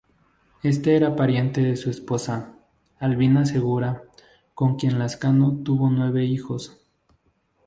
[0.63, 2.57] Éste era pariente de su esposa,
[2.97, 4.01] Albina Segura,
[4.55, 6.81] con quien Lascano tuvo nueve hijos.